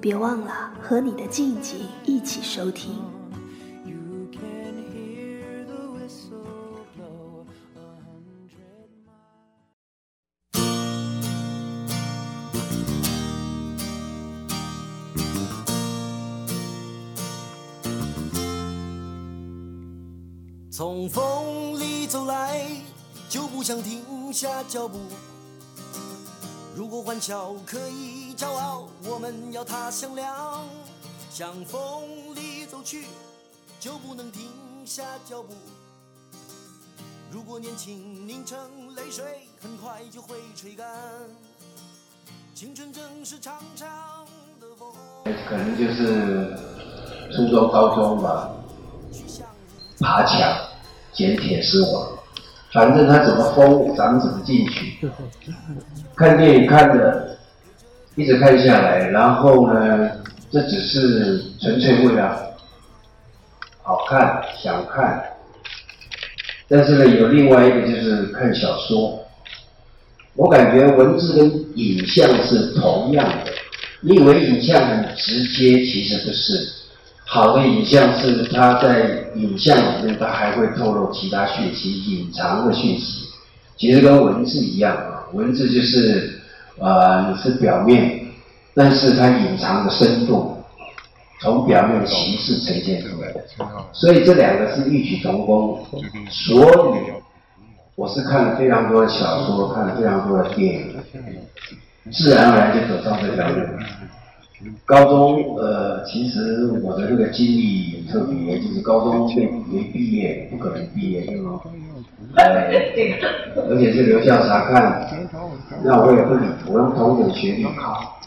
[0.00, 2.94] 别忘了和你的静静一起收听。
[20.70, 22.64] 从风里走来，
[23.28, 25.00] 就不想停下脚步。
[26.76, 30.64] 如果欢笑可以骄傲，我们要踏向亮。
[31.28, 32.02] 向风
[32.36, 33.06] 里走去，
[33.80, 34.48] 就不能停
[34.84, 35.48] 下脚步。
[37.32, 38.56] 如果年轻凝成
[38.94, 39.24] 泪水，
[39.60, 40.86] 很快就会吹干。
[42.54, 43.88] 青春正是长长
[44.60, 44.88] 的风。
[45.48, 46.56] 可能就是
[47.32, 48.50] 初中、高中吧，
[49.98, 50.38] 爬墙、
[51.12, 52.08] 捡铁丝网，
[52.72, 55.10] 反正他怎么封，咱们怎么进去。
[56.16, 57.27] 看电影看的，
[58.18, 60.10] 一直看下来，然后呢，
[60.50, 62.36] 这只是纯粹为了
[63.80, 65.22] 好看想看，
[66.68, 69.24] 但是呢，有另外一个就是看小说，
[70.34, 73.52] 我感觉文字跟影像是同样的，
[74.00, 76.68] 你以为影像很直接，其实不是，
[77.24, 83.28] 好的影像是它在影像里面，它还会透露其他讯息，隐藏的讯息，
[83.76, 85.14] 其实跟文字一样啊。
[85.34, 86.37] 文字就是，
[86.80, 88.20] 呃，是表面，
[88.74, 90.56] 但是它隐藏的深度，
[91.40, 93.44] 从表面形式呈现出来的，
[93.92, 95.84] 所以这两个是异曲同工。
[96.30, 97.12] 所以，
[97.96, 100.96] 我是看了非常多的小说，看了非常多的电影，
[102.12, 103.56] 自然而然就走上这条路。
[104.84, 111.50] 高中，呃，其实我的这个经历特别，就是高中没没毕业，不可能毕业，因为。
[112.36, 112.44] 呃，
[113.70, 115.08] 而且是留校察看，
[115.82, 118.18] 那我也不理，我用同等学历考，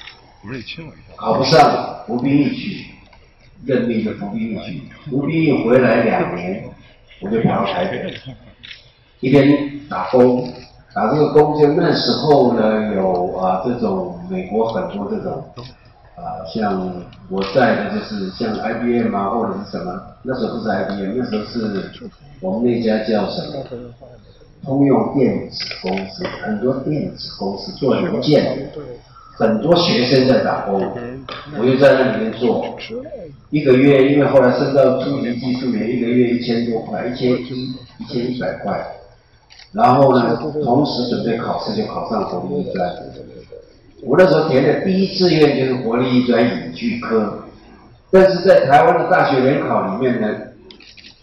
[1.15, 2.85] 考不上服兵役去，
[3.65, 6.63] 任命的服兵役去，服兵役回来两年，
[7.21, 8.13] 我就跑到台北，
[9.19, 10.51] 一边打工，
[10.95, 15.45] 打这个工就那时候呢有啊这种美国很多这种
[16.15, 16.91] 啊像
[17.29, 21.91] 我在的就是像 IBM 啊或者是什么，那时候不是 IBM，那时候是。
[22.41, 23.63] 我们那家叫什么？
[24.63, 28.69] 通用电子公司，很多电子公司做邮件，
[29.33, 30.81] 很多学生在打工，
[31.59, 32.65] 我就在那里面做，
[33.51, 38.83] 一个月，因为后来升到初级技术员，一个月一千多块，一千一，一千一百块，
[39.71, 42.89] 然后呢，同时准备考试就考上国立专，
[44.03, 47.43] 我那时候填的第一志愿就是国立艺专影剧科，
[48.11, 50.27] 但是在台湾的大学联考里面呢。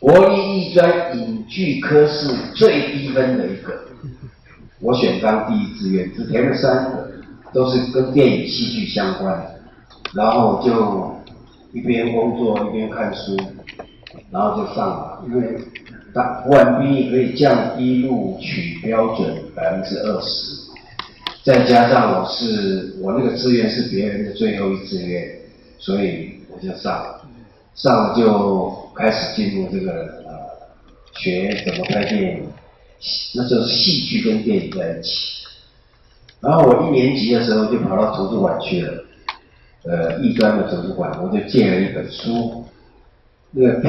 [0.01, 3.73] 国立艺专影剧科是最低分的一个，
[4.81, 7.11] 我选当第一志愿，只填了三个，
[7.53, 9.61] 都是跟电影戏剧相关的，
[10.15, 11.17] 然后就
[11.73, 13.37] 一边工作一边看书，
[14.31, 15.59] 然后就上了，因为
[16.15, 20.68] 当服完兵役可以降低录取标准百分之二十，
[21.49, 25.27] 再加上我是我那个志愿是别人的最后一志愿，
[25.79, 27.25] 所以我就上了，
[27.75, 28.87] 上了就。
[28.99, 29.93] 开始进入这个
[30.27, 30.35] 呃，
[31.15, 32.49] 学怎么拍电影，
[33.37, 35.45] 那就是戏剧跟电影在一起。
[36.41, 39.05] 然后我一年级的时候就跑到图书馆去了，
[39.85, 42.65] 呃，艺专的图书馆，我就借了一本书，
[43.53, 43.89] 那个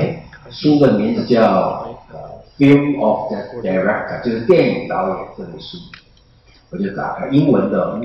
[0.51, 2.19] 书的名字叫呃
[2.63, 5.75] 《Film of the Director》，就是电影导演这本书，
[6.71, 7.99] 我就打开英文的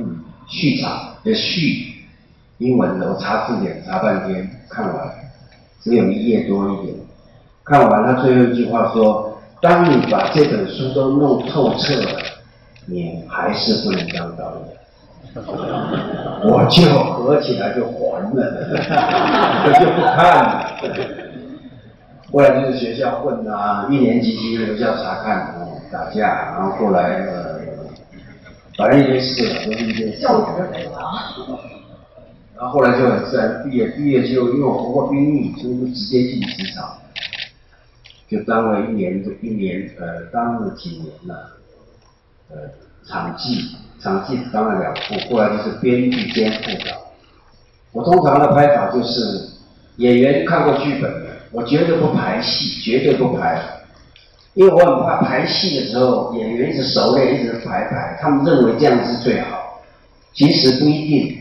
[0.48, 1.94] 序场的序，
[2.58, 5.10] 英文的我查字典查半天看完。
[5.82, 6.96] 只有一页多一点，
[7.62, 12.22] 看完他最后一句话说：“当你把这本书都弄透彻了，
[12.86, 14.74] 你还是不能当导演。
[16.48, 18.42] ”我就合起来就还了，
[19.66, 20.72] 我就不看了。
[22.32, 25.54] 后来就是学校混啊，一年级去学校查看，
[25.92, 27.43] 打架，然后后来呃，
[28.76, 30.26] 反正一件事了，都是一件事。
[32.56, 36.98] 然后后来就很自然毕业，毕业就因为我服过兵役，所以就直接进职场，
[38.28, 41.50] 就当了一年，一年呃当了几年了，
[42.50, 42.56] 呃
[43.06, 47.12] 场记，场记当了两副，后来就是编剧兼副导。
[47.92, 49.48] 我通常的拍法就是
[49.96, 53.60] 演员看过剧本的，我绝对不排戏，绝对不排，
[54.54, 59.82] 因为我很怕排戏的时候演员一直熟练，一直排排，他们认为这样是最好，
[60.32, 61.38] 其实不一定。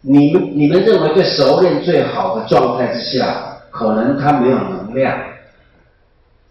[0.00, 5.16] 你们你们认为最熟练最好的状态之下，可能他没有能量。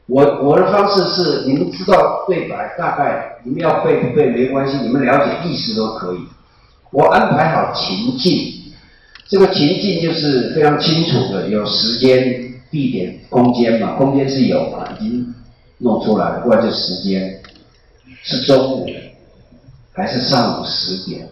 [0.07, 6.19] 我我的方式是，你们知道对白大概，你们要背不背没关系，你们了解意思都可以。
[6.92, 8.54] 我安排好情境，
[9.28, 15.33] 这个情境就是非常清楚的，有时间、地点、空间嘛，空间是有嘛，已经
[15.77, 17.42] 弄出来了，不然就时间
[18.24, 18.88] 是中午
[19.94, 21.27] 还是上午十点。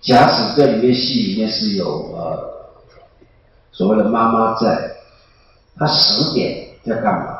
[0.00, 2.50] 假使这里面戏里面是有呃
[3.72, 4.92] 所谓的妈妈在，
[5.76, 7.38] 她十点在干嘛？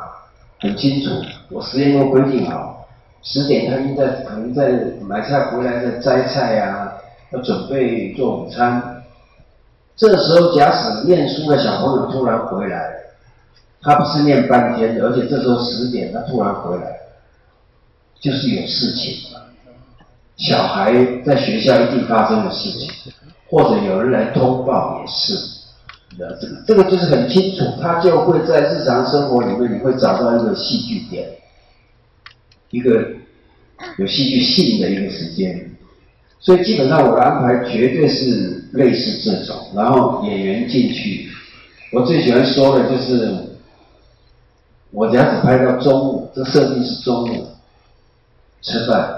[0.59, 1.09] 很清楚，
[1.49, 2.87] 我时间都规定好，
[3.23, 4.71] 十点她应该可能在
[5.01, 6.93] 买菜回来在摘菜呀，
[7.31, 9.03] 要准备做午餐。
[9.95, 12.95] 这时候，假使念书的小朋友突然回来，
[13.81, 16.83] 他不是念半天，而且这时候十点他突然回来，
[18.19, 19.15] 就是有事情。
[20.37, 20.93] 小孩
[21.23, 22.89] 在学校一定发生的事情，
[23.47, 25.35] 或者有人来通报也是，
[26.17, 31.29] 这个这个就是很清楚，他就会在日常生活里面，你会找到一个戏剧点，
[32.71, 33.05] 一个
[33.97, 35.69] 有戏剧性的一个时间，
[36.39, 41.29] 所以基本上我的安排绝对是类似这种，然后演员进去，
[41.93, 43.31] 我最喜欢说的就是，
[44.91, 47.47] 我只要只拍到中午，这设定是中午
[48.61, 49.17] 吃饭。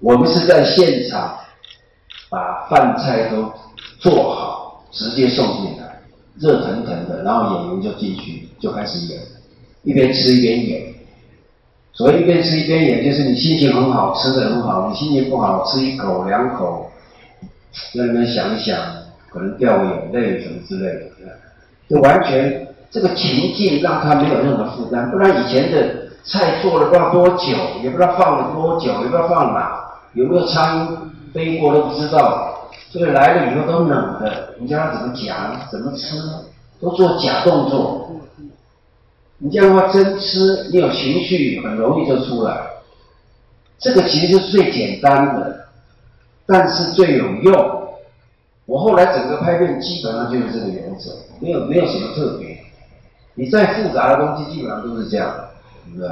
[0.00, 1.36] 我们是在现场
[2.28, 3.50] 把饭菜都
[3.98, 6.02] 做好，直接送进来，
[6.38, 9.20] 热腾腾的，然后演员就进去就开始演，
[9.82, 10.94] 一边吃一边演。
[11.94, 16.90] 所谓一边吃一边演，就是你心情很好，吃的很好；你心情不好，吃一口两口，
[17.94, 18.78] 在那边想一想，
[19.30, 21.38] 可能掉眼泪什么之类的，
[21.88, 25.10] 就完全这个情境让他没有任何负担。
[25.10, 29.84] 不然以前的菜做了不知道多久，也不知道放了多久，也不知道放哪。
[30.14, 36.16] 有没有苍蝇飞过都不知道，这个来了以后都冷的，你叫他怎么讲怎么吃，
[36.80, 38.10] 都做假动作。
[39.38, 42.58] 你这样的话真吃，你有情绪很容易就出来。
[43.78, 45.66] 这个其实是最简单的，
[46.46, 47.88] 但是最有用。
[48.64, 51.10] 我后来整个拍片基本上就是这个原则，
[51.40, 52.55] 没有没有什么特别。
[53.36, 55.32] 你再复杂的东西基本上都是这样，
[55.86, 56.10] 是不是？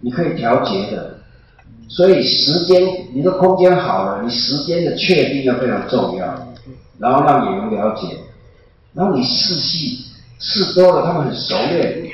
[0.00, 1.14] 你可以调节的。
[1.88, 2.82] 所以时间，
[3.14, 6.26] 你的空间好了，你时间的确定要非常重要，
[6.98, 8.18] 然后让演员了解，
[8.92, 10.04] 然后你试戏
[10.40, 12.10] 试多了，他们很熟练，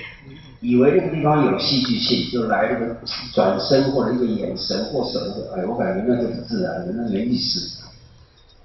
[0.61, 2.97] 以为那个地方有戏剧性，就来那个
[3.33, 7.79] 转身或者一个眼神或什么的，哎，我感觉那就不自然，那没意思。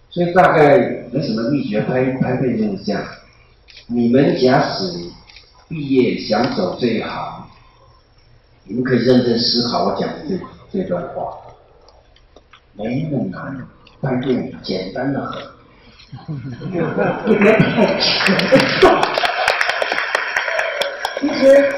[0.09, 3.01] 所以大概没什么秘诀，拍拍片就是这样。
[3.87, 4.91] 你们假使
[5.67, 7.47] 毕业想走这一行，
[8.65, 10.37] 你们可以认真思考我讲的这。
[10.69, 11.37] 这段话
[12.73, 13.57] 没那么难，
[14.01, 15.41] 但是简单的很。
[21.21, 21.73] 其实，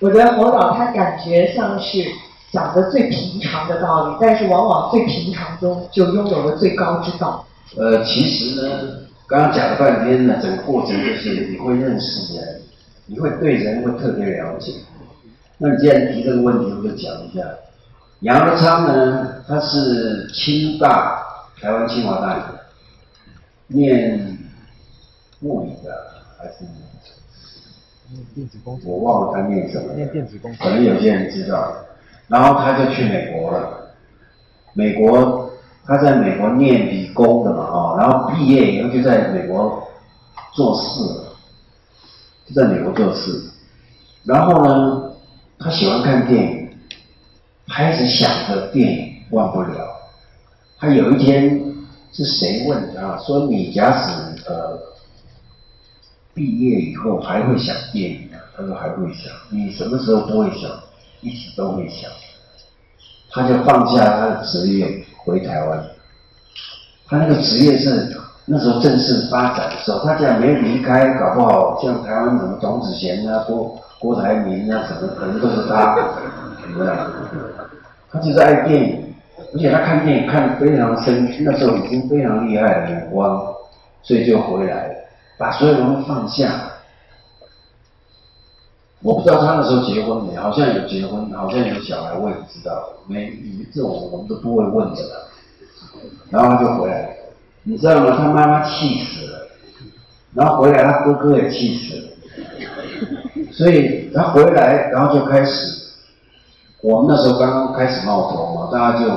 [0.00, 2.02] 我觉得侯导他感觉像是
[2.50, 7.46] 讲的最平常的道理，但是往往最平常中就拥有了最高之道。
[7.76, 9.01] 呃，其实呢，
[9.32, 9.70] 刚刚讲？
[9.70, 12.60] 了半天呢，整个过程就是你会认识人，
[13.06, 14.74] 你会对人会特别了解。
[15.56, 17.40] 那你既然提这个问题，我就讲一下。
[18.20, 21.22] 杨德昌呢，他是清大
[21.58, 22.44] 台湾清华大学
[23.68, 24.38] 念
[25.40, 26.66] 物理的，还是
[28.10, 28.90] 念电子工程？
[28.90, 29.94] 我忘了他念什么。
[29.94, 30.66] 念电子工程。
[30.66, 31.74] 可能有些人知道。
[32.28, 33.94] 然后他就去美国了。
[34.74, 35.50] 美国，
[35.86, 39.86] 他在美国念理工的嘛，哦，然后毕业以后就在美国
[40.54, 41.34] 做事了，
[42.46, 43.50] 就在美国做事。
[44.24, 45.08] 然后呢？
[45.64, 46.70] 他喜欢看电影，
[47.68, 49.70] 他一直想着电影忘不了。
[50.76, 51.62] 他有一天
[52.12, 54.76] 是谁问他说：“你假使呃
[56.34, 60.68] 毕业以后还会想电影吗？”他说：“还会想。”你什么时候不会想，
[61.20, 62.10] 一直都会想。
[63.30, 65.84] 他就放下他的职业回台湾。
[67.08, 68.14] 他那个职业是
[68.44, 73.78] 那时候正式发展的时候，他这样没离开，搞不好像台湾什么董子贤啊郭。
[74.00, 75.96] 郭台铭啊，什么 可能都是他，
[78.10, 79.14] 他就是爱电影，
[79.54, 83.40] 而且他看电影看得非常深，那时候已经非常厉害的眼光，
[84.02, 84.94] 所以就回来了，
[85.38, 86.50] 把所有东西放下。
[89.02, 92.88] 我不知道他那时候结婚没，好像有结婚，好像有小孩，我也不知道。
[93.06, 93.32] 没，
[93.74, 95.00] 这种我们都不会问的。
[96.30, 97.16] 然后他就回来，
[97.64, 98.16] 你知道吗？
[98.16, 99.48] 他妈妈气死了，
[100.34, 105.90] 然后回来他哥哥也气死了，所以他回来，然后就开始，
[106.80, 109.10] 我们那时候刚刚开始冒头嘛，大家就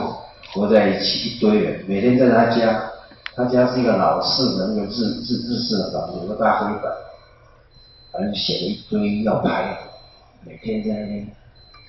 [0.53, 2.91] 合在一起一堆人，每天在他家，
[3.35, 6.91] 他家是一个老式的那个日日日式的房子，有个大黑板，
[8.15, 9.77] 反正写了一堆要拍，
[10.45, 11.27] 每天在那边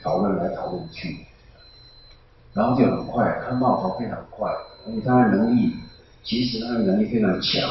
[0.03, 1.25] 讨论来讨论去，
[2.53, 4.51] 然后就很快，他冒头非常快，
[4.85, 5.73] 而且他的能力，
[6.25, 7.63] 其实他的能力非常强。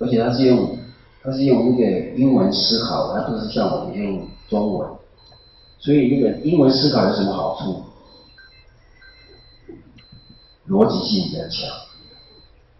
[0.00, 0.76] 而且他是用，
[1.22, 4.90] 他是用那个英文思考，他不是像我们用中文，
[5.78, 7.84] 所以那个英文思考有什么好处？
[10.66, 11.70] 逻辑性比较强。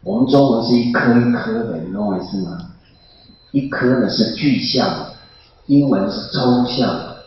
[0.03, 2.68] 我们中文是一颗一颗的，你懂我意思吗？
[3.51, 5.13] 一颗呢是具象的，
[5.67, 7.25] 英文是抽象的，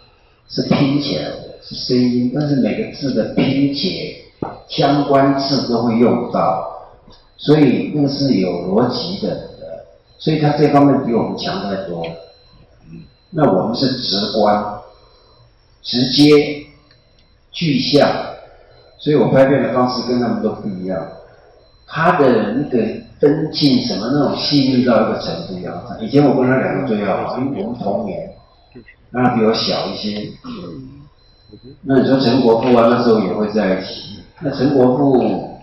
[0.48, 4.26] 是拼起来的，是声音，但是每个字的拼写
[4.68, 6.90] 相关字都会用到，
[7.38, 9.50] 所以那个是有逻辑的。
[10.18, 12.06] 所以他这方面比我们强太多，
[12.92, 13.02] 嗯，
[13.32, 14.64] 那我们是直观、
[15.82, 16.64] 直接、
[17.52, 18.08] 具象，
[19.00, 21.08] 所以我拍片的方式跟他们都不一样。
[21.94, 22.78] 他的那个
[23.20, 25.60] 分镜什么那种细腻到一个程度。
[26.00, 28.32] 以前我跟他两个最好，因为我们同年，
[29.12, 30.32] 他比我小一些。
[31.82, 34.20] 那你说陈国富啊，那时候也会在一起。
[34.40, 35.60] 那陈国富，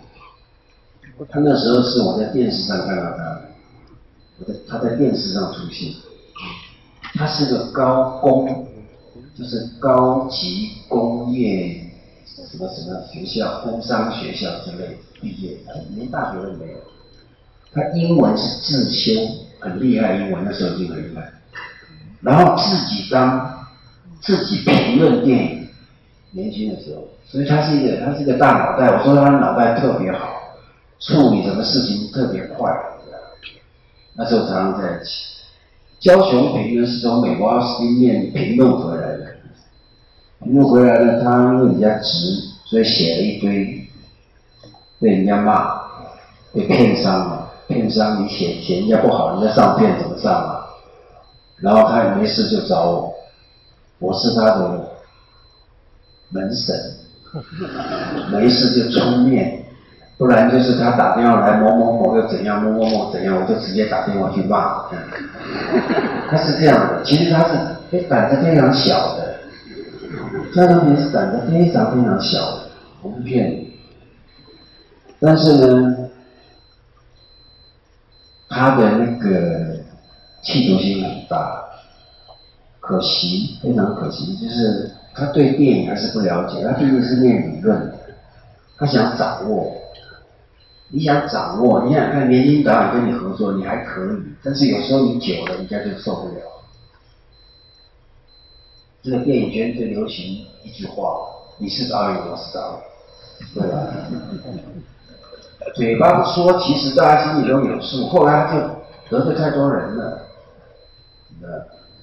[1.30, 3.42] 他那时候是我在电视上看到他的。
[4.68, 5.92] 他在电视上出现，
[7.14, 8.68] 他是个高工，
[9.36, 11.87] 就是高级工业
[12.50, 16.78] 什么什么学校、工商学校之类毕业的，连大学都没有。
[17.72, 19.12] 他英文是自修，
[19.60, 21.30] 很厉害，英文那时候就很厉害。
[22.20, 23.68] 然后自己当
[24.20, 25.68] 自己评论电影，
[26.32, 28.96] 年轻的时候，所以他是一个他是一个大脑袋。
[28.96, 30.28] 我说他脑袋特别好，
[30.98, 32.72] 处理什么事情特别快。
[34.14, 35.10] 那时候常常在一起。
[36.00, 39.07] 焦雄平呢是从美国奥斯汀念评论回来
[40.44, 43.88] 又，回来呢，他因为比较直，所以写了一堆，
[45.00, 45.80] 被人家骂，
[46.52, 47.44] 被骗伤了。
[47.66, 50.64] 骗伤你写写人家不好，人家上片怎么上啊？
[51.56, 53.14] 然后他也没事就找我，
[53.98, 54.88] 我是他的
[56.30, 56.74] 门神，
[58.32, 59.64] 没事就出面。
[60.16, 64.82] 不然就是他打电话来某某某又怎样某某某怎样，我就直接打电话去骂。
[66.30, 69.37] 他是这样的，其实他是胆子非常小的，
[70.54, 72.70] 张长平是胆子非常非常小的，
[73.02, 73.72] 我不骗你。
[75.20, 75.96] 但是呢，
[78.48, 79.76] 他的那个
[80.42, 81.64] 企图心很大，
[82.80, 87.94] 可惜非常可惜，就是他对电影还是不了解，他毕竟是念理论的，
[88.76, 89.74] 他想掌握。
[90.90, 96.40] 你想掌握，你想看年轻导演跟你合作，你还可以，但是有时候你久了，人家就受不了。
[99.08, 101.18] 这个电影圈最流行一句话：
[101.56, 102.80] 你是导演，我是导演，
[103.54, 103.86] 对吧？
[105.74, 108.06] 嘴巴不说，其实大家心里都有数。
[108.08, 108.60] 后来他就
[109.08, 110.26] 得罪太多人了，
[111.40, 111.48] 那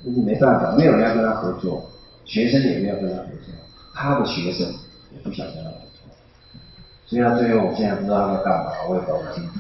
[0.04, 1.92] 那就没办法，没有人要跟他合作，
[2.26, 3.54] 学生也没有跟他合作，
[3.94, 4.66] 他的学生
[5.14, 5.82] 也不想跟他合作。
[7.06, 9.52] 所以到最后，我现在不知道他在干嘛，我也搞不清楚。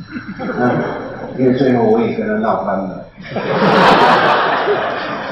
[1.37, 3.05] 因为最后我也跟他闹翻了。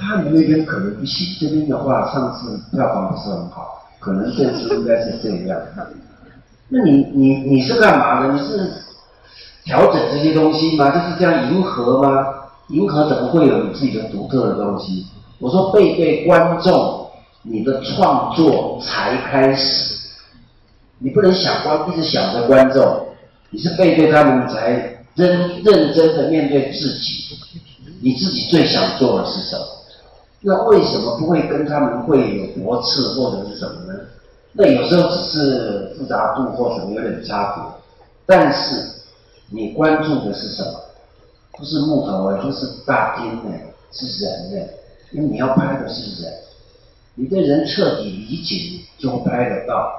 [0.00, 5.58] 他们那边可能不行，这边的话上次票房不是很好，可能这次应该是这样。
[6.68, 8.32] 那你你你是干嘛的？
[8.32, 8.70] 你是
[9.64, 10.90] 调整这些东西吗？
[10.90, 12.26] 就是这样迎合吗？
[12.68, 15.06] 迎合怎么会有你自己的独特的东西？
[15.38, 17.08] 我说背对观众，
[17.42, 19.94] 你的创作才开始。
[20.98, 23.06] 你不能想观，一直想着观众，
[23.50, 27.24] 你是背对他们才认认真的面对自己。
[28.00, 29.66] 你自己最想做的是什么？
[30.40, 34.00] 那为什么不会跟他们会有驳斥或者是什么呢？
[34.52, 37.64] 那有时候只是复杂度或什么有点差别。
[38.26, 38.90] 但是
[39.50, 40.80] 你关注的是什么？
[41.58, 44.68] 不是木头哎，就是大金哎，是人哎。
[45.12, 46.32] 因为你要拍的是人，
[47.14, 49.92] 你对人彻底理解，就会拍得到，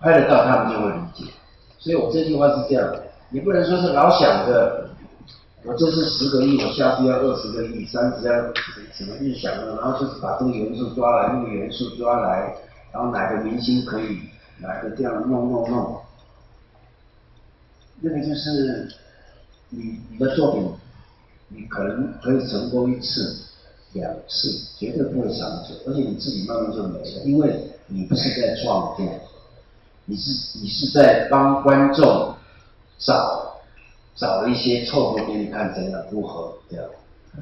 [0.00, 1.32] 拍得到他们就会理解。
[1.78, 2.92] 所以我这句话是这样，
[3.30, 4.90] 你不能说是老想着，
[5.64, 8.34] 我这次十个亿，我下次要二十个亿、三十要
[8.92, 12.56] 什么预想的，然后就是把这个元素抓来，那个元素抓来，
[12.92, 14.20] 然后哪个明星可以，
[14.58, 16.00] 哪个这样弄弄弄，
[18.00, 18.88] 那个就是
[19.70, 20.70] 你你的作品，
[21.48, 23.44] 你可能可以成功一次。
[23.94, 29.06] 两次绝对不会长久，而且你自己慢慢就没了，因为你不是在创作，
[30.04, 32.34] 你是你是在帮观众
[32.98, 33.47] 找
[34.18, 36.84] 找一些错误给你看，怎样如何这样，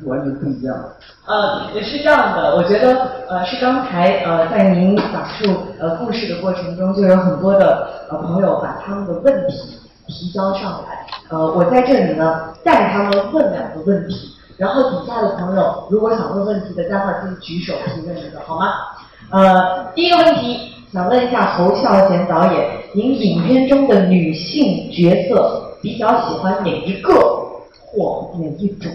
[0.04, 0.96] 完全不一样的。
[1.26, 18.66] 呃，也是这样的，我觉得呃是刚才呃在您讲述呃故事的过程中，就有很多的呃朋友把他们的问题提交上来，呃我在这里呢带他们问两个问题，然后底下的朋友如果想问问题的，待会儿可以举手提问一个，好吗？
[19.30, 27.14] 呃，第一个问题想问一下侯孝贤导演，您影片中的女性角色比较喜欢哪一个
[27.86, 28.92] 或哪一种？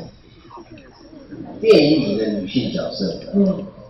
[1.61, 3.45] 电影里的女性角色，嗯，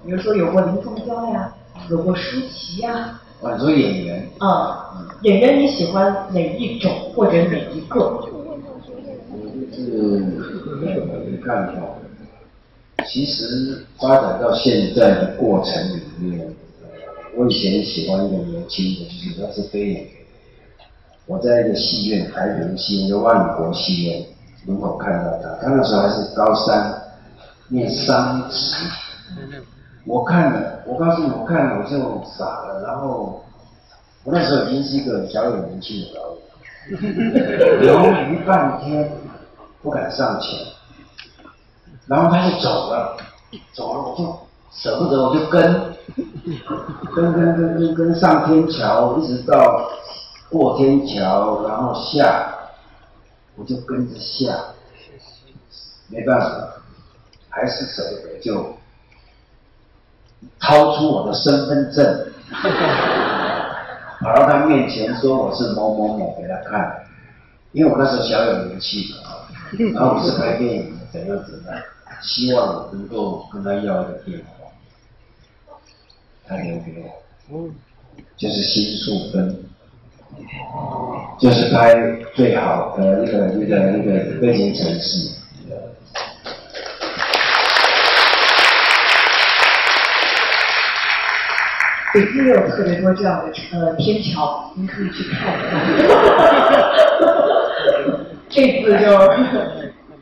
[0.05, 1.51] 比如说有过林凤娇呀，
[1.89, 7.99] 有过舒淇呀，啊，你说演员，啊，演员你喜欢哪一种或者哪一个？
[8.01, 8.21] 我
[9.71, 9.89] 就是
[10.77, 11.81] 没看法。
[13.07, 16.53] 其实发展到现在的过程里面，
[17.35, 20.11] 我以前喜欢一个年轻的，就是他是非演员。
[21.31, 24.21] 我在一个戏院，台北的戏院，叫万国戏院
[24.65, 26.93] 门口看到他，他那时候还是高三，
[27.69, 28.75] 念商职。
[30.05, 33.41] 我看了，我告诉你，我看了我就傻了，然后
[34.25, 36.19] 我那时候已经是一个小有名气的导
[36.99, 39.09] 演，犹豫半天
[39.81, 40.59] 不敢上前。
[42.07, 43.15] 然后他就走了，
[43.71, 44.37] 走了我就
[44.73, 45.95] 舍不得，我就跟，
[47.15, 49.89] 跟跟跟跟跟上天桥，一直到
[50.51, 52.53] 过天桥，然后下，
[53.55, 54.53] 我就跟着下，
[56.09, 56.73] 没办法，
[57.49, 58.75] 还是舍不得，就
[60.59, 62.31] 掏出我的身份证，
[64.19, 67.05] 跑到他面前说我是某某某给他看，
[67.71, 69.47] 因为我那时候小有名气嘛，
[69.93, 71.81] 然后我是拍电影的，怎样怎样。
[72.21, 74.67] 希望能够跟他要一个电话，
[76.45, 77.03] 他留给
[77.49, 77.69] 我，
[78.37, 79.65] 就是新宿分，
[81.39, 81.95] 就是拍
[82.35, 85.37] 最好的那个那个那个背景城市。
[92.13, 95.53] 北京也有特别多这样的呃天桥，您可以去看。
[98.49, 99.05] 这次就。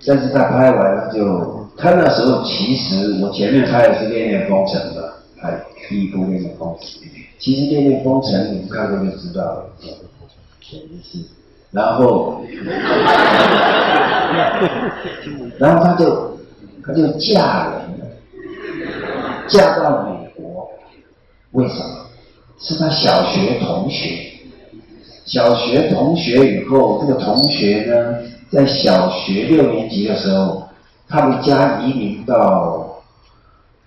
[0.08, 6.88] 但是他拍完了就，他那时候其实我前面拍的是《恋恋风尘》的，拍第一部《恋恋风尘》，
[7.40, 9.66] 其实《恋恋风尘》你们看过就知道了，
[10.62, 11.26] 全是，
[11.72, 12.42] 然后，
[15.58, 16.38] 然后他就
[16.86, 18.06] 他就嫁人了，
[19.48, 20.70] 嫁到美国，
[21.54, 22.06] 为什么？
[22.60, 24.32] 是他小学同学，
[25.26, 28.20] 小学同学以后，这个同学呢？
[28.52, 30.68] 在小学六年级的时候，
[31.08, 33.02] 他们家移民到，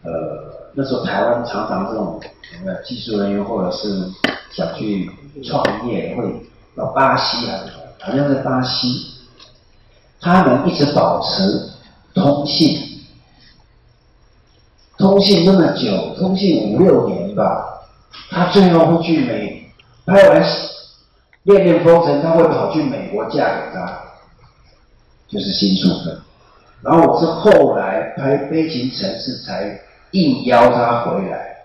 [0.05, 4.11] 呃，那时候台湾常常这种什么技术人员或者是
[4.53, 5.11] 想去
[5.45, 6.23] 创业，会
[6.77, 7.61] 到巴西啊，
[8.01, 9.07] 好像在巴西，
[10.21, 11.71] 他们一直保持
[12.15, 13.01] 通信，
[14.99, 17.83] 通信那么久，通信五六年吧，
[18.31, 19.73] 他最后会去美，
[20.07, 20.43] 拍完
[21.45, 23.99] 《恋恋风尘》，他会跑去美国嫁给他。
[25.29, 26.21] 就是新宿分，
[26.83, 29.81] 然后我是后来拍《悲情城市》才
[30.13, 31.57] 硬邀他回来，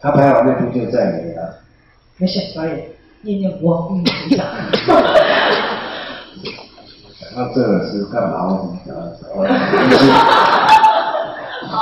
[0.00, 1.58] 他拍完那部就再没了。
[2.18, 2.88] 没事，导演
[3.22, 4.44] 念念我给你一下。
[7.20, 8.46] 讲到这个是干嘛？
[8.46, 8.94] 我怎么讲？
[11.68, 11.78] 好，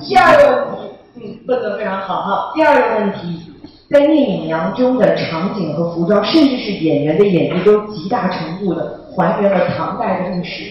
[0.00, 0.80] 第二个问题，
[1.16, 2.52] 嗯，问的非常好哈。
[2.54, 3.52] 第二个问题，
[3.90, 9.00] 在《聂隐娘》中的场景和服装，甚至是演员的演绎，都极大程度的。
[9.16, 10.70] 还原了唐代的历史，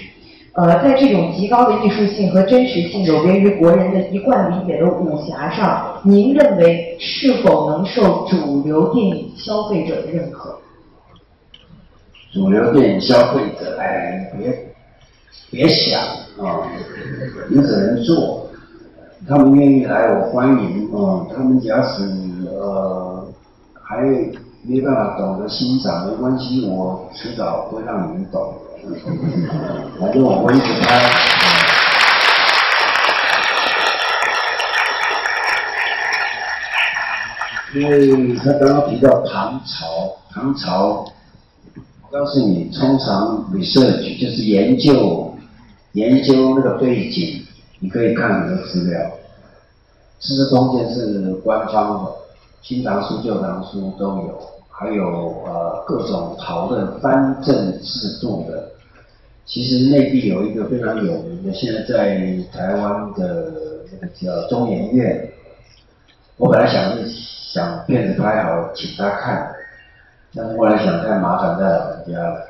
[0.55, 10.57] 呃，在这种极高的艺术性和真实性有别于国人的一贯理解的武侠上，您认为是否能受主流电影消费者的认可？
[12.31, 14.73] 主流电影消费者，哎，别
[15.51, 15.99] 别想
[16.39, 16.71] 啊，
[17.49, 18.47] 你只能做，
[19.27, 22.03] 他们愿意来，我欢迎啊，他们假使
[22.47, 23.27] 呃
[23.73, 24.05] 还。
[24.67, 28.51] 没办法懂得欣赏，没关系，我迟早会让你们懂。
[29.99, 31.01] 反正我会一直拍。
[37.73, 41.05] 因为他刚刚提到唐朝，唐朝，
[41.75, 45.35] 我告诉你，通常 research 就是研究
[45.93, 47.43] 研究那个背景，
[47.79, 48.99] 你可以看很多资料。
[50.19, 52.11] 《资治通鉴》是官方的，
[52.61, 54.39] 《新唐书》《旧唐书》都有。
[54.77, 58.71] 还有呃各种朝的藩镇制度的，
[59.45, 62.17] 其实内地有一个非常有名的，现在在
[62.51, 63.53] 台湾的
[63.91, 65.29] 那个叫中研院。
[66.38, 69.51] 我本来想是想片子拍好请他看，
[70.34, 72.47] 但是后来想太麻烦在老人家了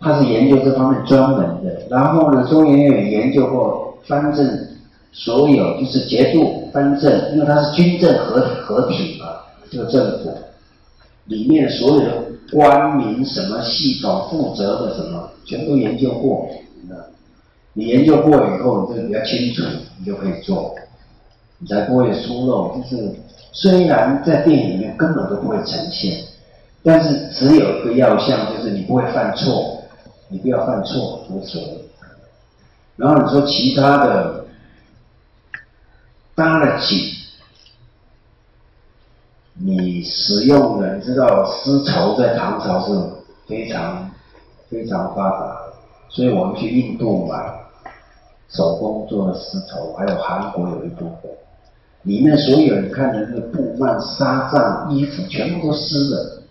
[0.00, 1.82] 他是研究这方面专门的。
[1.90, 4.68] 然后呢，中研院研究过藩镇
[5.12, 9.26] 所有就是节度藩镇，因为它是军政合合体嘛，
[9.70, 10.38] 这个政府
[11.24, 12.06] 里面所有的
[12.54, 16.48] 官民什么系统负责的什么，全都研究过。
[17.76, 19.64] 你研究过以后，你就比较清楚，
[19.98, 20.72] 你就可以做，
[21.58, 22.76] 你才不会疏漏。
[22.76, 23.12] 就是
[23.50, 26.24] 虽然在电影里面根本都不会呈现，
[26.84, 29.82] 但是只有一个要项，就是你不会犯错，
[30.28, 31.84] 你不要犯错，无所谓。
[32.94, 34.44] 然后你说其他的
[36.36, 36.96] 搭了景，
[39.56, 42.92] 你使用的，你知道丝绸在唐朝是
[43.46, 44.10] 非常
[44.68, 45.56] 非常发达，
[46.08, 47.36] 所以我们去印度买。
[48.50, 51.28] 手工做的丝绸，还有韩国有一部分，
[52.02, 56.42] 里面所有你看的那个布幔、纱帐、衣服，全部都湿的，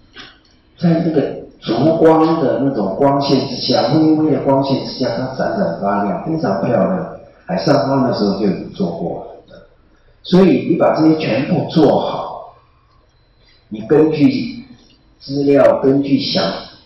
[0.78, 1.22] 在那个
[1.62, 7.10] 烛光的那种光线之下，微微的光线之下，它闪闪发亮，非常漂亮。
[7.46, 9.56] 海上方的时候就已经做过了，
[10.24, 12.23] 所以你把这些全部做好，
[13.74, 14.64] 你根据
[15.20, 16.44] 资料，根据想。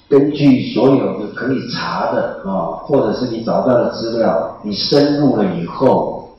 [0.10, 6.38] 根据所有的可以查的啊，或者是你找到的资料，你深入了以后，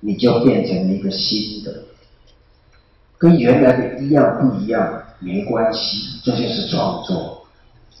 [0.00, 1.82] 你就变成了一个新的，
[3.18, 7.42] 跟原来的一样不一样没关系，这就是创作。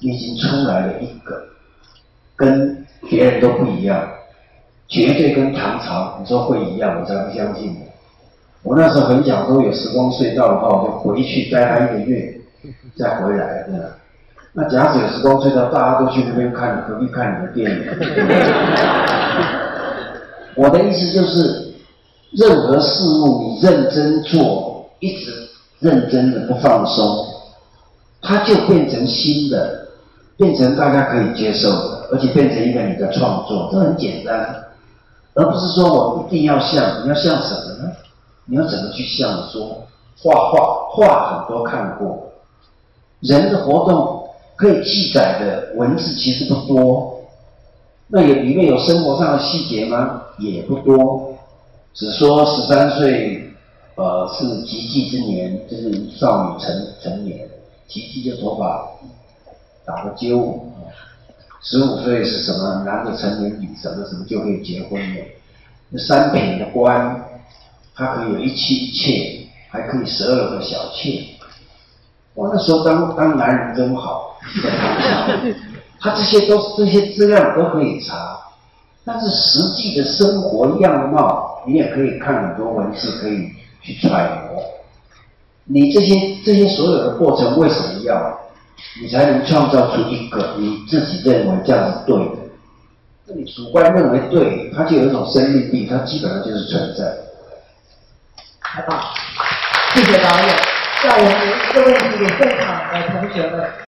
[0.00, 1.48] 你已经出来了一个，
[2.34, 4.08] 跟别人都不一样，
[4.88, 7.76] 绝对跟唐朝你说会一样，我才不相信。
[8.68, 12.38] 我那时候很想说有时光隧道的话，我就回去待他一个月，
[12.98, 13.92] 再回来的。
[14.52, 17.86] 那假使有时光隧道，大家都去那边看，何必看你的电影？
[20.54, 21.72] 我的意思就是，
[22.32, 25.32] 任何事物你认真做，一直
[25.78, 27.24] 认真的不放松，
[28.20, 29.88] 它就变成新的，
[30.36, 34.62] 变成大家可以接受的，而且变成一个你的创作，这很简单，
[35.32, 37.90] 而不是说我一定要像，你要像什么呢？
[38.48, 39.48] 你要怎么去像？
[39.50, 39.86] 说
[40.20, 42.32] 画画，画很多看过，
[43.20, 44.18] 人的活动。
[44.56, 47.20] 可以记载的文字其实不多，
[48.08, 50.20] 那有里面有生活上的细节吗？
[50.36, 51.32] 也不多，
[51.94, 53.52] 只说十三岁，
[53.94, 57.48] 呃，是及笄之年，就是少女成成年，
[57.86, 58.84] 及笄就头发
[59.86, 60.60] 打个揪，
[61.62, 62.82] 十五岁是什么？
[62.84, 65.24] 男的成年女什么什么就可以结婚了。
[65.90, 67.27] 那三品的官，
[67.98, 71.20] 他可以有一妻一妾，还可以十二个小妾。
[72.34, 74.38] 我那时候当当男人真好。
[76.00, 78.38] 他这些都这些资料都可以查，
[79.04, 83.48] 但是实际的生活样貌，你也可以看很多文字，可以
[83.82, 84.62] 去揣摩。
[85.64, 88.38] 你这些这些所有的过程为什么要？
[89.02, 92.36] 你才能创造出一个你自己认为这样是对的。
[93.26, 97.12] 那你主观认为对，它就有一种生命力，它基本上就是存在。
[98.74, 99.02] 太棒，
[99.94, 100.56] 谢谢导演。
[101.02, 101.32] 让我们
[101.72, 103.87] 这个现场的同学们。